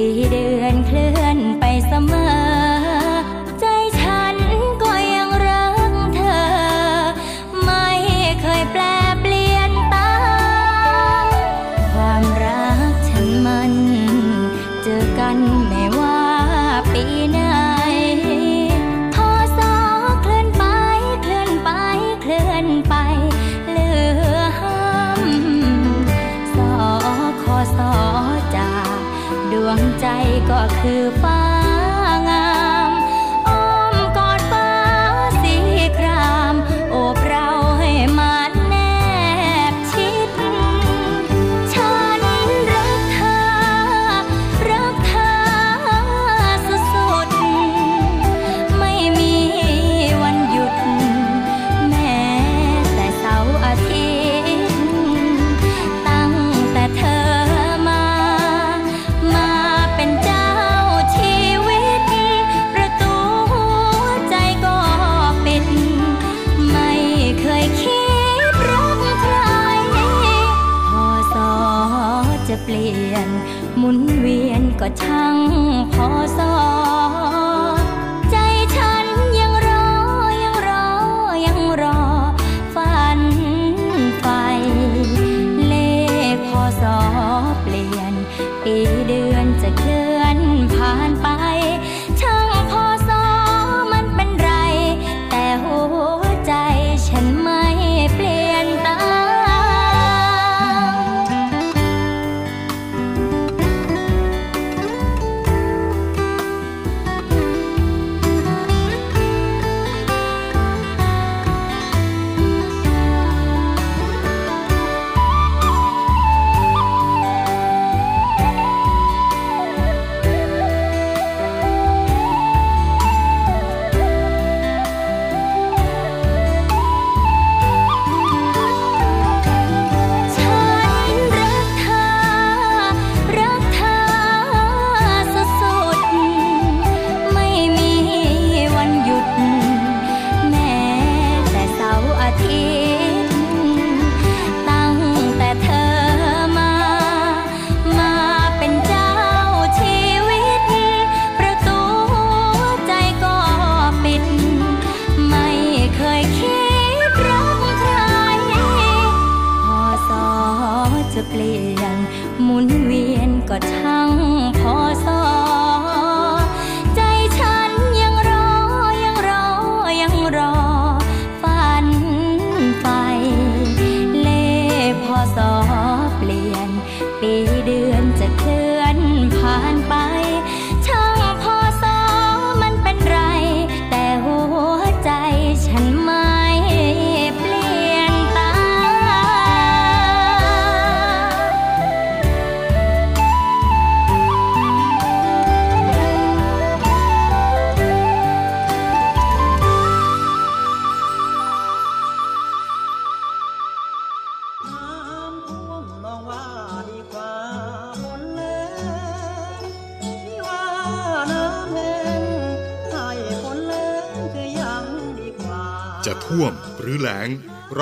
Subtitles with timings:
[0.00, 0.59] ปีเดือน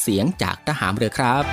[0.00, 1.44] เสียงจากทหารเรือครับ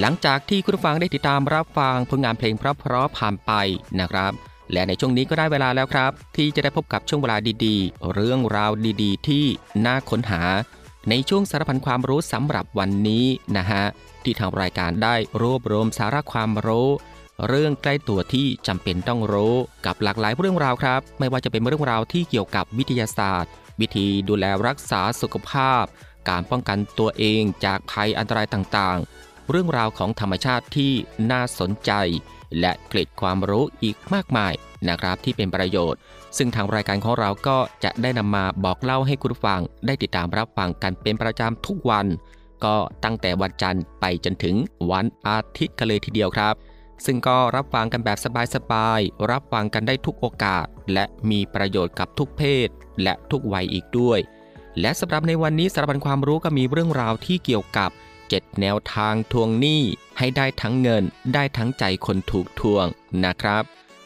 [0.00, 3.52] หลังจากที่คุณผู้ฟังได้ติดตามรับฟังผลงานเพลงเพราะๆผ่านไป
[4.00, 9.44] นะครับ และในช่วงนี้ก็ได้เวลาแล้วครับ ที่จะได้พบกับช่วงเวลาดีๆ เรื่องราวดีๆ ที่
[9.86, 10.42] น่าค้นหา
[11.08, 13.24] ในช่วงสารพันความรู้สำหรับวันนี้
[13.56, 13.84] นะฮะ
[14.24, 16.88] ที่ทางรายการได้รวบรวมสาระความรู้
[17.48, 19.54] เรื่องใกล้ตัวที่จำเป็นต้องรู้
[19.86, 25.84] กับหลากหลายเรื่องราวครับ ไม่ว่าจะเป็นเรื่องราวที่เกี่ยวกับวิทยาศาสตร์ วิธีดูแลรักษาสุขภาพ
[26.28, 30.92] การป้องกันตัวเองจากภัยอันตรายต่างๆ เรื่องราวของธรรมชาติที่
[31.30, 31.92] น่าสนใจ
[32.60, 34.52] และเกร็ดความรู้อีกมากมาย
[34.88, 36.00] นะครับที่เป็นประโยชน์
[36.36, 42.06] ซึ่งทางรายการของเราก็จะได้นำมาบอกเล่าให้คุณฟัง ได้ติดตามรับฟังกันเป็นประจำทุกวัน
[42.64, 44.54] ก็ตั้งแต่วันจันทร์ไปจนถึง
[44.90, 46.54] วันอาทิตย์กันเลยทีเดียวครับ
[47.04, 48.18] ซึ่งก็รับฟังกันแบบ
[48.54, 52.68] สบายๆ รับฟังกันได้ทุกโอกาส และมีประโยชน์กับทุกเพศ
[53.02, 54.18] และทุกวัยอีกด้วย
[54.80, 57.90] และสำหรับในวันนี้สารบัญความรู้ก็มีเรื่องราวที่เกี่ยวกับ
[58.32, 59.82] 7 แนวทางทวงหนี้
[60.18, 61.04] ให้ได้ทั้งเงิน
[61.34, 62.86] ได้ทั้งใจคนถูกทวง
[63.24, 63.62] นะครับ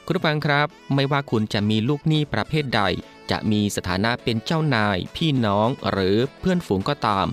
[0.07, 2.83] คุณผู้ฟังครับ ไม่ว่าคุณจะมีลูกหนี้ประเภทใด
[3.31, 7.27] จะมีสถานะเป็นเจ้านาย พี่น้องหรือเพื่อนฝูงก็ตาม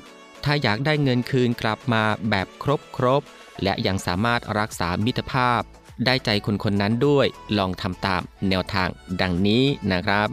[0.43, 3.21] ถ้าอยากได้เงินคืนกลับมาแบบครบครบ
[3.63, 5.61] และยังสามารถรักษามิตรภาพ
[6.05, 7.27] ได้ใจคนคนนั้นด้วย
[7.57, 8.89] ลองทำตามแนวทาง
[9.21, 10.27] ดังนี้นะครับ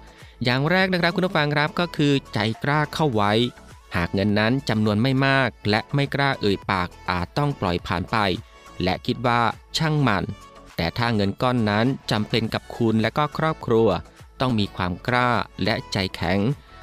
[0.45, 3.33] อย่างแรกนะครับคุณผู้ฟังครับก็คือใจกล้าเข้าไว้
[3.97, 8.17] หากเงินนั้นจำนวนไม่มาก และไม่กล้าเอ่ยปากอาจต้องปล่อยผ่านไป
[8.83, 9.41] และคิดว่า
[9.77, 10.25] ช่างมัน
[10.77, 13.89] แต่ถ้าเงินก้อนนั้นจำเป็นกับคุณและก็ครอบครัว
[14.41, 15.31] ต้องมีความกล้า
[15.65, 16.39] และใจแข็ง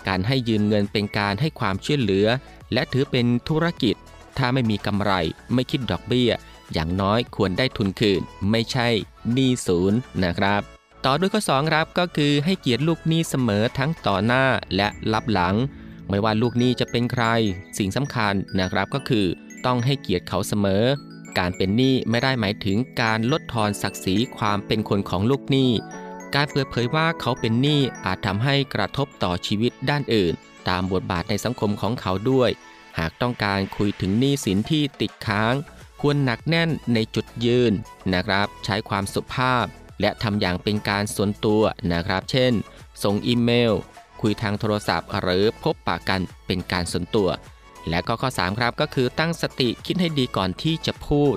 [0.08, 2.28] การให้ยืมเงินเป็นการให้ความช่วยเหลือ
[2.74, 3.96] และถือเป็นธุรกิจ
[4.38, 5.12] ถ้าไม่มีกำไร
[5.54, 6.32] ไม่คิดดอกเบี้ย
[6.74, 8.88] อย่างน้อยควรได้ทุนคืน ไม่ใช่
[9.34, 10.62] หนี้ศูนย์นะครับ
[11.06, 14.44] ต่อด้วยข้อ2ครับก็คือให้เกียรติลูกหนี้เสมอทั้งต่อหน้า
[14.76, 15.56] และรับหลัง
[16.10, 17.26] ไม่ว่าลูกหนี้จะเป็นใคร
[17.78, 19.26] สิ่งสำคัญนะครับก็คือ
[19.66, 20.84] ต้องให้เกียรติเขาเสมอ
[21.38, 25.72] การเป็นหนี้ไม่ได้หมายถึงการลดทอนศักดิ์ศรีความเป็นคนของลูกหนี้
[26.36, 30.34] การเปิดเผยว่าเขาเป็นหนี้อาจทำให้กระทบต่อชีวิตด้านอื่น
[30.70, 32.50] ตามบทบาทในสังคมของเขาด้วย
[33.00, 35.54] หากต้องการคุยถึงหนี้สินที่ติดค้าง
[36.02, 37.74] ควรหนักแน่นในจุดยืน
[38.14, 39.66] นะครับ ใช้ความสุภาพ
[40.02, 41.64] และทำอย่างเป็นการส่วนตัว
[41.94, 42.54] นะครับ เช่น
[43.04, 43.74] ส่งอีเมล
[44.22, 47.30] คุยทางโทรศัพท์ หรือพบปะกันเป็นการส่วนตัว
[47.90, 51.36] และก็ข้อ 3 ครับก็คือตั้งสติคิดให้ดีก่อนที่จะพูด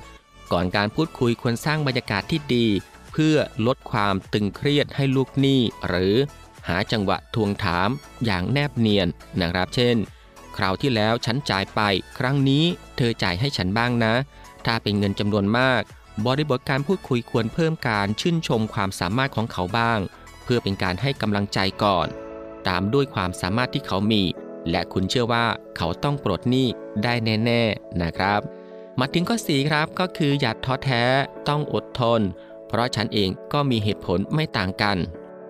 [0.53, 2.67] ก่อนการพูดคุยควรสร้างบรรยากาศที่ดี
[3.13, 3.37] เพื่อ
[3.67, 6.15] ลดความตึงเครียดให้ลูกหนี้ หรือ
[6.69, 7.89] หาจังหวะทวงถาม
[8.25, 9.09] อย่างแนบเนียน
[9.41, 9.97] นะครับ เช่น
[10.57, 11.81] คราวที่แล้วฉันจ่ายไป
[12.19, 12.65] ครั้งนี้
[12.97, 14.15] เธอจ่ายให้ฉันบ้างนะ
[14.67, 15.83] ถ้าเป็นเงินจำนวนมาก
[16.27, 19.99] บริบทการพูดคุยควรเพิ่มการชื่นชมความสามารถของเขาบ้าง
[20.45, 22.09] เพื่อเป็นการให้กำลังใจก่อน
[22.69, 24.23] ตามด้วยความสามารถที่เขามี
[24.71, 26.67] และคุณเชื่อว่าเขาต้องปลดหนี้
[27.03, 28.41] ได้แน่ๆนะครับ
[28.99, 31.03] มาถึงข้อ4ครับก็คืออย่าท้อแท้
[31.49, 32.21] ต้องอดทน
[32.69, 34.99] เพราะฉันเองก็มีเหตุผลไม่ต่างกัน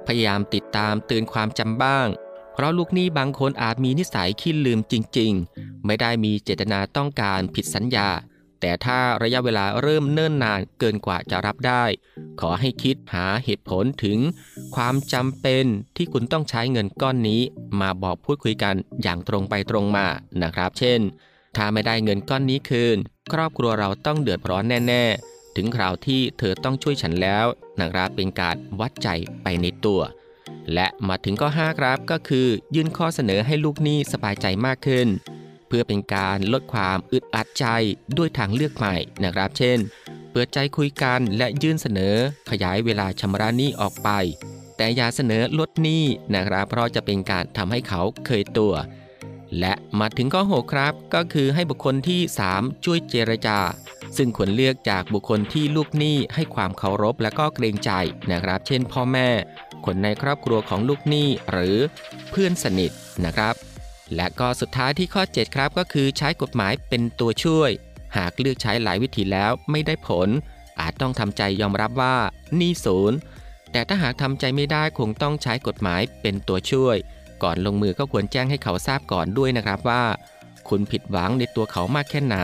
[0.06, 2.08] พยายามติดตามเตือนความจำบ้าง
[2.52, 8.08] เพราะลูกหนี้บางคนอาจมีนิสัยขี้ลืมจริง ๆ ไม่ได้มีเจตนาต้องการผิดสัญญา
[8.62, 11.84] แต่ถ้าระยะเวลาเริ่มเนิ่นนานเกินกว่าจะรับได้
[12.40, 14.18] ขอให้คิดหาเหตุผลถึง
[14.76, 15.64] ความจำเป็น
[15.96, 17.40] ที่คุณต้องใช้เงินก้อนนี้
[17.80, 20.06] มาบอกพูดคุยกันอย่างตรงไปตรงมา
[20.42, 21.00] นะครับ เช่น
[21.56, 22.96] ถ้าไม่ได้เงินก้อนนี้คืน
[23.32, 27.46] ครอบครัวเราต้องเดือดร้อนแน่ ๆ ถึงคราวที่เธอต้องช่วยฉันแล้ว
[27.80, 29.08] นะครับเป็นการวัดใจ
[29.42, 30.00] ไปในตัว
[30.74, 35.08] และมาถึงข้อ5ครับก็คือ ยื่นข้อเสนอให้ลูกหนี้สบายใจมากขึ้น
[35.72, 37.66] พื่อเป็นการลดความอึดอัดใจ
[38.18, 39.78] ด้วยทางเลือกใหม่นะครับ เช่น
[40.32, 42.16] เปิดใจคุยกันและยื่นเสนอ
[42.50, 44.08] ขยายเวลาชำระหนี้ออกไป
[44.76, 48.74] แต่อย่าเสนอลดหนี้นะครับ เพราะจะเป็นการทำให้เขาเคยตัว
[49.60, 52.20] และมาถึงข้อ6ครับ ก็คือให้บุคคลที่
[52.52, 53.58] 3 ช่วยเจรจา
[54.16, 57.90] ซึ่งควรเลือกจากบุคคลที่ลูกหนี้ให้ความเคารพและก็เกรงใจ
[58.30, 59.28] นะครับ เช่น พ่อแม่
[59.84, 61.76] คนในครอบครัวของลูกหนี้หรือ
[62.30, 62.90] เพื่อนสนิท
[63.26, 63.71] นะครับ
[64.16, 67.70] และก็สุดท้ายที่ข้อ 7 ครับก็คือใช้กฎหมายเป็นตัวช่วย
[68.16, 70.28] หากเลือกใช้หลายวิธีแล้วไม่ได้ผล
[70.80, 72.16] อาจต้องทำใจยอมรับว่า
[72.58, 73.18] นี้ศูนย์
[73.72, 76.96] แต่ถ้าหากทำใจไม่ได้คงต้องใช้กฎหมายเป็นตัวช่วย
[77.42, 80.02] ก่อนลงมือก็ควรแจ้งให้เขาทราบก่อนด้วยนะครับว่า
[80.68, 82.36] คุณผิดหวังในตัวเขามากแค่ไหน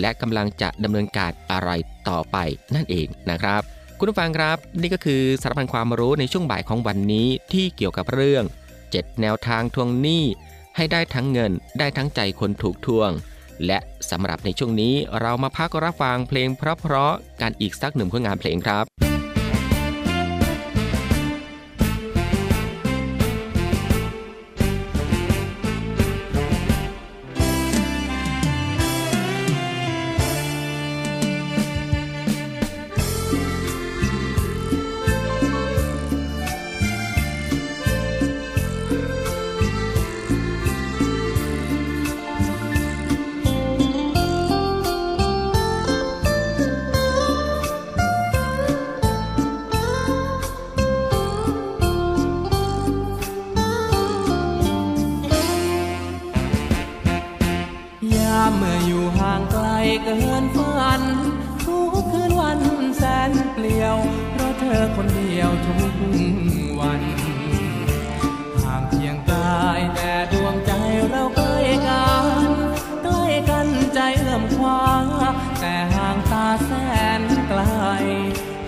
[0.00, 1.70] และกำลังจะดำเนินการอะไร
[2.08, 2.36] ต่อไป
[2.74, 3.62] นั่นเองนะครับ
[3.98, 8.44] คุณผู้ฟังครับ นี่ก็คือสารพันความรู้ในช่วงบ่ายของวันนี้ที่เกี่ยวกับเรื่อง
[8.82, 10.24] 7 แนวทางทวงหนี้
[10.76, 13.10] ให้ได้ทั้งเงินได้ทั้งใจคนถูกทวง
[13.66, 13.78] และ
[14.10, 19.13] สำหรับในช่วงนี้เรามาพักรับฟังเพลงเพราะๆกันอีกสักหนึ่งผลงานเพลงครับ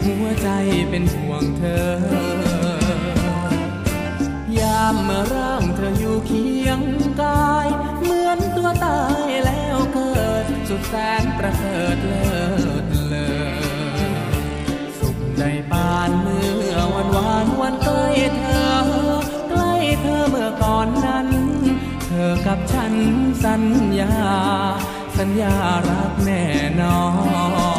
[0.06, 0.48] หัวใจ
[0.90, 1.88] เป็นห่วงเธอ
[4.58, 6.80] ยามเมื่อร่างเธออยู่เคียง
[7.22, 7.68] กาย
[8.02, 12.28] เหมือนตัวตายแล้วเกิด สุดแสนประเสริฐเลิ
[12.82, 13.36] ศเลอ
[14.98, 18.68] สุขในปานเมื่อวันวานวันใกล้เธอ
[19.50, 21.28] ใกล้เธอเมื่อก่อนนั้น
[22.06, 22.94] เธอกับฉัน
[23.44, 23.64] สัญ
[24.00, 24.14] ญา
[25.18, 25.54] สัญญา
[25.88, 26.44] รักแน่
[26.80, 27.00] นอ
[27.74, 27.75] น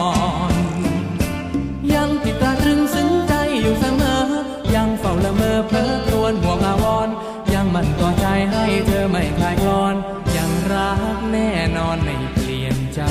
[5.57, 7.09] อเพลิดรวนห่วงอาวร
[7.53, 9.95] ยังมั่นต่อใจให้เธอไม่คลายคลอน
[10.35, 13.01] ยังรักแน่นอนไม่เปลี่ยนใจ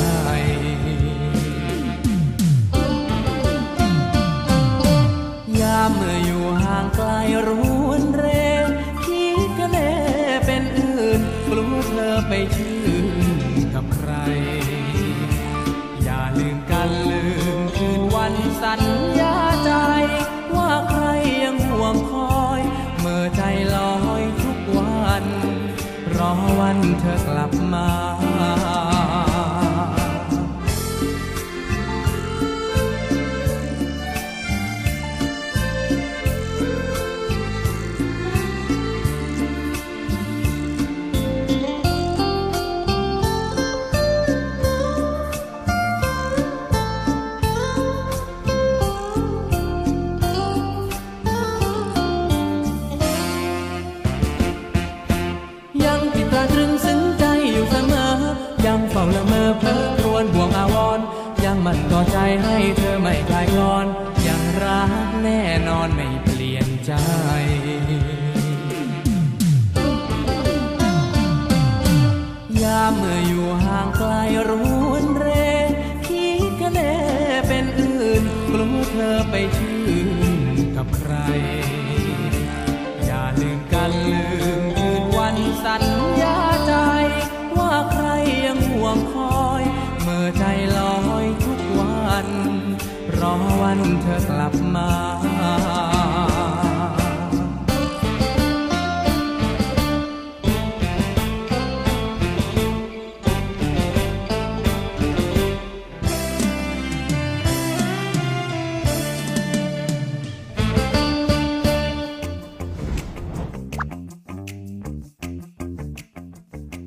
[5.60, 7.08] ยามเมื่ออยู่ห่างไกล
[7.46, 7.48] ร
[7.86, 8.26] วนเร
[9.04, 9.92] คิดกันแน่
[10.46, 14.12] เป็นอื่นกลัวเธอไปชื่นกับใคร
[16.04, 17.22] อย่าลืมกันลื
[17.58, 19.05] มคืนวันสัญ
[26.68, 27.86] วันเธอกลับมา
[61.66, 63.86] มันต่อใจให้เธอไม่คลายคลอน
[64.26, 66.92] ยังรักแน่นอนไม่เปลี่ยนใจ
[72.62, 74.12] ยามเมื่ออยู่ห่างไกล
[74.48, 74.50] ร
[74.90, 75.26] วนเร
[76.06, 76.94] คิดกันแน่
[77.48, 79.78] เป็นอื่นกลัวเธอไปชื่
[80.54, 81.14] นกับใคร
[83.04, 84.24] อย่าลืมกันลื
[84.64, 84.65] ม
[93.60, 94.88] วันเธอกลับมา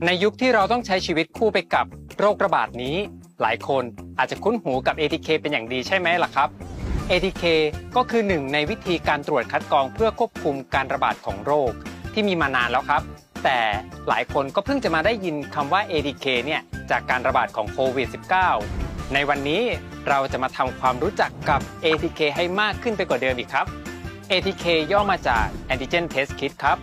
[0.06, 1.86] ในยุคที่เราต้องใช้ชีวิตคู่ไปกับ
[2.20, 2.98] โรคระบาดนี้
[3.42, 3.84] หลายคน
[4.20, 6.50] อาจจะคุ้นหูกับ ATK เป็นอย่างดีใช่ไหมล่ะครับ
[7.12, 7.44] ATK
[7.96, 11.72] ก็คือหนึ่งในวิธีการตรวจคัดกรองเพื่อควบคุมการระบาดของโรค
[12.14, 13.02] ที่มีมานานแล้วครับ
[13.44, 13.60] แต่
[14.10, 18.08] หลายคนก็เพิ่งจะมาได้ยินคำว่า ATK เนี่ยจากการระบาดของโควิด
[18.62, 19.64] -19 ในวันนี้
[20.10, 23.66] เราจะมาทำความรู้จักกับ ATK ให้มากขึ้นไปกว่าเดิมอีกครับ
[24.32, 26.78] ATK ย่อมาจาก Antigen Test Kit ครับ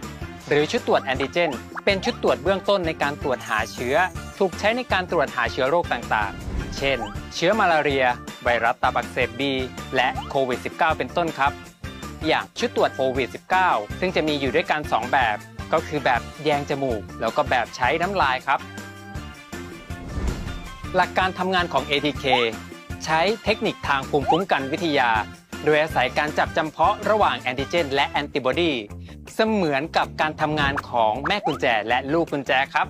[0.48, 1.50] หรือชุดตรวจแอนติเจน
[1.84, 3.96] เป็นชุดตรวจเบื้องต้นในการตรวจหาเชื้อ
[4.38, 6.45] ถูกใช้ในการตรวจหาเชื้อโรคต่างๆ
[6.78, 6.98] เช่น
[7.34, 8.06] เชื้อมาลาเรีย
[8.44, 9.52] ไวรัสตับอักเสบบี
[9.96, 11.52] และโควิด -19 เป็นต้นครับ
[12.26, 13.28] อย่างชุดตรวจโควิด
[13.64, 15.36] -19 ซึ่งจะมีอยู่ด้วยกัน 2 แบบ
[15.72, 18.60] ก็คือแบบแยงจมูก แล้วก็แบบใช้น้ำลายครับ
[20.94, 22.24] หลักการทำงานของ ATK
[23.04, 25.10] ใช้เทคนิคทางภูมิคุ้มกันวิทยา
[25.64, 28.72] โดยอาศัยการจับจำเพาะระหว่างแอนติเจน และแอนติบอดี
[29.34, 32.86] เสมือนกับการทำงานของแม่กุญแจและลูกกุญแจครับ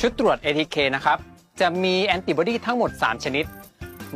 [0.00, 1.18] ชุดตรวจ ATK นะครับ
[1.60, 3.44] จะมีแอนติบอดีทั้งหมด 3 ชนิด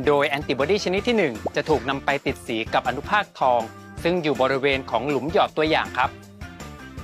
[0.07, 3.61] โดยแอนติบอดีชนิดที่ 1 จะถูกนำไปติดสีกับอนุภาคทอง
[4.03, 6.09] ซึ่งอยู่บริเวณของหลุมหยอดตัวอย่างครับ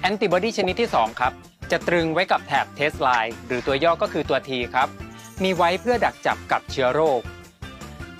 [0.02, 1.34] แอนติบอดีชนิดที่ 2 ครับ
[1.72, 4.88] จะตรึงไว้กับแถบ test line หรือตัวย่อก็คือตัว T ครับ
[5.44, 7.22] มีไว้เพื่อดักจับกับเชื้อโรค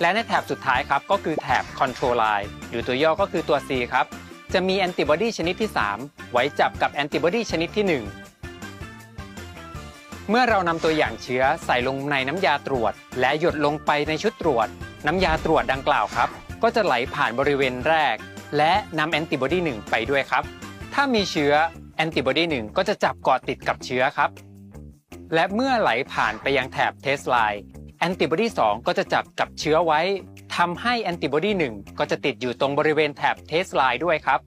[0.00, 4.06] และในแถบสุดท้ายครับก็คือแถบ Control Line หรือตัวย่อก็คือตัว C ครับ
[4.52, 8.25] จะมีแอนติบอดีชนิดที่ 3 ไว้จับกับแอนติบอดีชนิดที่ 1
[10.30, 14.68] เมื่อเรานำตัวอย่างเชื้อใส่ลงในน้ำยาตรวจ และหยดลงไปในชุดตรวจ
[15.06, 16.28] น้ำยาตรวจดังกล่าวครับ
[16.62, 18.16] ก็จะไหลผ่านบริเวณแรก
[18.56, 20.42] และนำแอนติบอดีหนึ่งไปด้วยครับ
[20.94, 21.52] ถ้ามีเชื้อ
[21.96, 24.30] แอนติบอดีหนึ่งก็จะจับกาะติดกับเชื้อครับ
[25.34, 27.62] และเมื่อไหลผ่านไปยังแถบ test line
[27.98, 30.00] แอนติบอดี2ก็จะจับกับเชื้อไว้
[30.56, 34.40] ทำให้แอนติบอดี1ก็จะติดอยู่ตรงบริเวณแถบ test line ด้วยครับ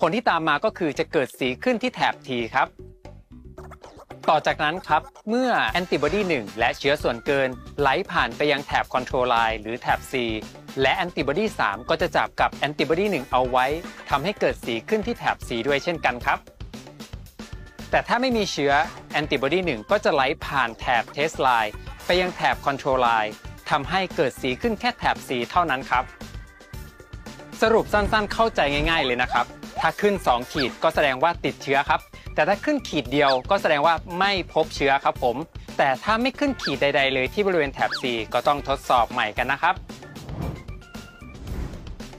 [0.00, 2.68] ผลที่ตามมาก็คือจะเกิดสีขึ้นที่แถบ T ครับ
[4.30, 7.48] ต่อจากนั้นครับ เมื่อแอนติบอดี1และเชื้อส่วนเกิน
[7.80, 10.12] ไหลผ่านไปยังแถบ control line หรือแถบ C
[10.82, 13.66] และแอนติบอดี3ก็จะจับกับแอนติบอดี1เอาไว้
[14.10, 16.38] ทำให้เกิดสีขึ้นที่แถบ C ด้วยเช่นกันครับ
[17.90, 18.72] แต่ถ้าไม่มีเชื้อ
[19.12, 21.72] แอนติบอดี1ก็จะไหลผ่านแถบ test line
[22.06, 23.32] ไปยังแถบ control line
[23.70, 26.04] ทำให้เกิดสีขึ้นแค่แถบ C เท่านั้นครับ
[27.62, 29.46] สรุปสั้นๆ เข้าใจง่าย ๆเลยนะครับ
[29.80, 32.00] ถ้าขึ้น 2 ขีดก็แสดงว่าติดเชื้อครับ
[32.34, 35.36] แต่ถ้าขึ้นขีดเดียวก็แสดงว่าไม่พบเชื้อครับผม
[35.78, 38.02] แต่ถ้าไม่ขึ้นขีดใด ๆ เลยที่บริเวณแถบ C
[38.34, 39.74] ก็ต้องทดสอบใหม่กันนะครับ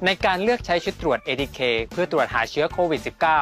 [0.05, 1.59] ในการเลือกใช้ชุดตรวจ ATK
[1.91, 3.01] เพื่อตรวจหาเชื้อโควิด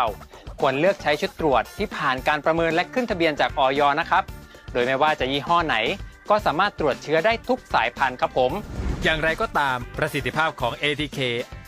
[0.10, 3.82] -19 ควรเลือกใช้ชุดตรวจที่ผ่านการประเมินและขึ้นทะเบียนจากอย.
[4.00, 4.24] นะครับ
[4.72, 5.76] โดยไม่ว่าจะยี่ห้อไหน
[6.30, 8.52] ก็สามารถตรวจเชื้อได้ทุกสายพันธุ์ครับผม
[9.04, 11.20] อย่างไรก็ตามประสิทธิภาพของ ATK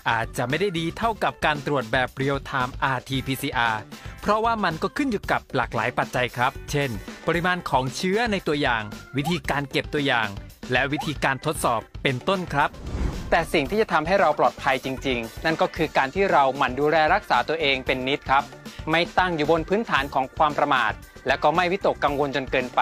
[0.09, 3.75] อาจจะไม่ได้ดีเท่ากับการตรวจแบบเรียลไทม์ RT-PCR
[4.21, 6.89] เพราะว่ามันก็ขึ้นอยู่กับหลากหลายปัจจัยครับ เช่น
[7.27, 8.83] ปริมาณของเชื้อในตัวอย่าง
[9.17, 10.27] วิธีการเก็บตัวอย่าง
[10.71, 12.69] และวิธีการทดสอบเป็นต้นครับ
[13.29, 18.43] แต่สิ่งที่จะทำให้เราปลอดภัยจริง ๆ นั่นก็คือการที่เราหมั่นดูแลรักษาตัวเองเป็นนิดครับ
[18.91, 20.91] ไม่ตั้งอยู่บนพื้นฐานของความประมาท
[21.27, 22.81] และก็ไม่วิตกกังวลจนเกินไป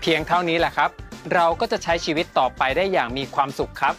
[0.00, 0.90] เพียงเท่านี้แหละครับ
[1.34, 3.94] เราก็จะใช้ชีวิตต่อไปได้อย่างมีความสุขครับ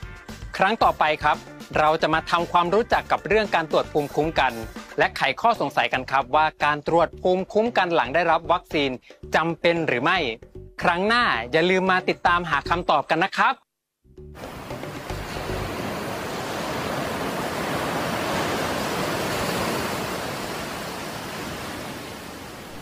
[0.57, 1.37] ครั้งต่อไปครับ
[1.77, 4.53] เราจะมาทำความรู้จักกับเรื่องการตรวจภูมิคุ้มกัน
[4.97, 8.89] และไขข้อสงสัยกันครับ ว่าการตรวจภูมิคุ้มกันหลังได้รับวัคซีน
[9.35, 10.17] จำเป็นหรือไม่
[10.83, 13.55] ครั้งหน้าอย่าลืมมาติดตามหาคำตอบกันนะครับ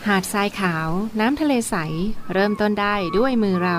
[0.08, 0.88] หาดทรายขาว
[1.20, 1.74] น้ำทะเลใส
[2.32, 3.78] เริ่มต้นได้ด้วยมือเรา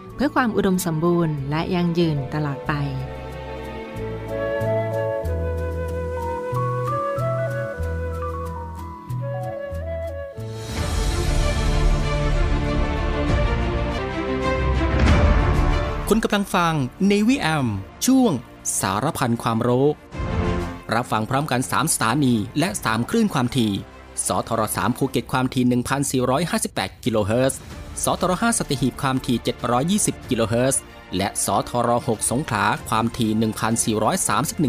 [0.23, 2.73] พื่อความอุดมสมบูรณ์และยั่งยืนตลอดไป
[16.09, 16.73] คุณกำลังฟัง
[17.09, 17.67] Navy AM
[18.05, 18.31] ช่วง
[18.79, 19.87] สารพันความรู้
[20.95, 23.71] รับฟังพร้อมกัน 3 สถานีและ 3 คลื่นความถี่
[24.27, 27.61] สทร3ภูเก็ตความถี่ 1,458 กิโลเฮิรตซ์
[28.03, 29.37] สทร5สัตหีบความถี่
[29.87, 30.81] 720 กิโลเฮิรตซ์
[31.17, 33.31] และสทร6สงขลาความถี่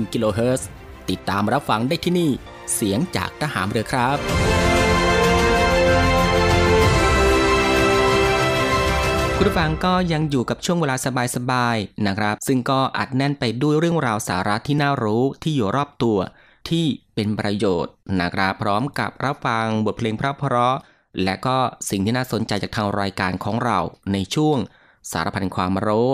[0.08, 0.68] 1,431 กิโลเฮิรตซ์
[1.10, 2.30] ติดตามรับฟังได้ที่นี่
[2.74, 4.16] เสียงจากทหารเรือครับ
[9.36, 10.96] คุณฟังก็ยังอยู่กับช่วงเวลา
[11.36, 16.18] สบายๆนะครับ ซึ่งก็อัดแน่นไปด้วยเรื่องราวสาระที่น่ารู้ที่อยู่รอบตัว
[16.68, 20.22] ที่เป็นประโยชน์นะครับ พร้อมกับรับฟังบทเพลงเพ
[20.54, 20.76] ราะ
[21.24, 21.56] และก็
[21.90, 23.78] สิ่งที่น่าสนใจจากทางรายการของเรา
[24.12, 24.58] ในช่วง
[25.10, 26.10] สารพันความรู้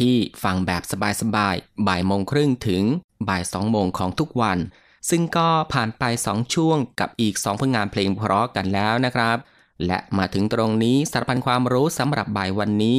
[0.00, 0.82] ที่ฟังแบบ
[1.20, 2.82] สบายๆบ่ายโมงครึ่งถึง
[3.28, 4.58] บ่ายสองโมงของทุกวัน
[5.10, 9.36] ซึ่งก็ผ่านไป 2 ช่วงกับอีก 2 ผลงานเพลงเพราะกันแล้วนะครับ
[9.86, 12.98] และมาถึงตรงนี้สารพันความรู้สำหรับบ่ายวันนี้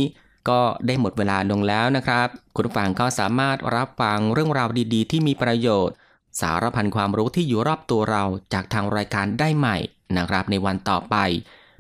[0.50, 5.96] ก็ได้หมดเวลาลงแล้วนะครับ คุณฟังก็สามารถรับฟังเรื่องราวดีๆ ที่มีประโยชน์
[6.42, 9.78] สารพันความรู้ที่อยู่รอบตัวเราจากทางรายการได้ใหม่
[10.17, 11.15] นะครับในวันต่อไป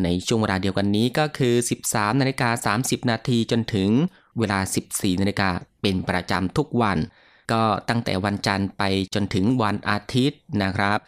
[0.03, 1.53] ในช่วงเวลาเดียวกันนี้ก็คือ
[1.87, 3.89] 13นาฬิกา30 นาทีจนถึง
[4.39, 4.59] เวลา
[4.89, 5.49] 14นาฬิกา
[5.81, 6.97] เป็นประจำทุกวัน
[7.51, 10.99] ก็ตั้งแต่วันจันทร์ไปจนถึงวันอาทิตย์นะครับ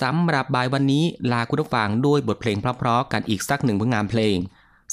[0.00, 4.36] สำหรับบ่ายวันนี้ลาคุณผู้ฟังด้วยบทเพลงเพราะๆกันอีกสักหนึ่งผลงานเพลง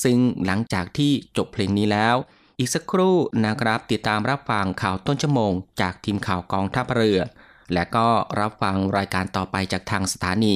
[0.03, 2.15] ซึ่งหลังจากที่จบเพลงนี้แล้ว
[2.57, 3.15] อีกสักครู่
[3.45, 7.19] นะครับติดตามรับฟังข่าวต้นชั่วโมง จากทีมข่าวกองทัพเรือ
[7.73, 8.07] และก็
[8.39, 10.55] รับฟังรายการต่อไปจากทางสถานี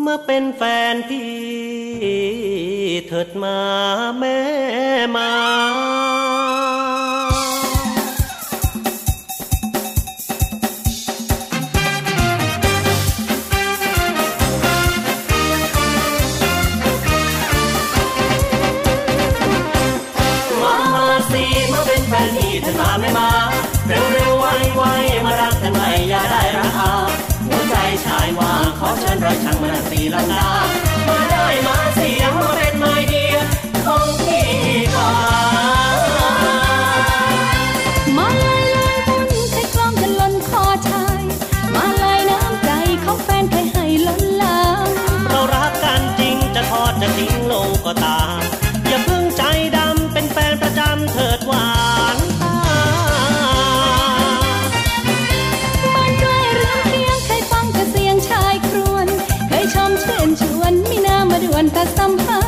[0.00, 1.32] เมื่อเป็นแฟนพี่
[3.08, 3.58] เถิดมา
[4.18, 4.38] แม่
[5.16, 5.35] มา
[62.06, 62.45] ด่